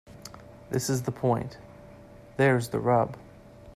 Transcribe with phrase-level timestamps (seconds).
[0.71, 1.59] This is the point.
[2.35, 3.15] There's the rub.